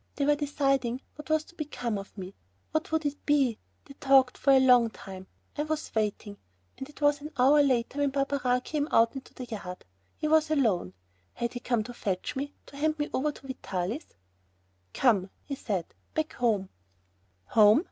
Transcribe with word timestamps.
They 0.15 0.25
were 0.25 0.33
deciding 0.33 1.01
what 1.13 1.29
was 1.29 1.43
to 1.43 1.55
become 1.55 1.99
of 1.99 2.17
me. 2.17 2.33
What 2.71 2.91
would 2.91 3.05
it 3.05 3.23
be? 3.23 3.59
They 3.85 3.93
talked 3.93 4.35
for 4.35 4.49
a 4.51 4.59
long 4.59 4.89
time. 4.89 5.27
I 5.55 5.65
sat 5.75 5.91
waiting, 5.93 6.37
and 6.75 6.89
it 6.89 7.01
was 7.01 7.21
an 7.21 7.29
hour 7.37 7.61
later 7.61 7.99
when 7.99 8.09
Barberin 8.09 8.61
came 8.61 8.87
out 8.89 9.13
into 9.13 9.35
the 9.35 9.45
yard. 9.45 9.85
He 10.17 10.27
was 10.27 10.49
alone. 10.49 10.95
Had 11.35 11.53
he 11.53 11.59
come 11.59 11.83
to 11.83 11.93
fetch 11.93 12.35
me 12.35 12.55
to 12.65 12.77
hand 12.77 12.97
me 12.97 13.11
over 13.13 13.31
to 13.31 13.45
Vitalis? 13.45 14.07
"Come," 14.95 15.29
he 15.43 15.53
said, 15.53 15.93
"back 16.15 16.33
home." 16.33 16.69
Home! 17.49 17.79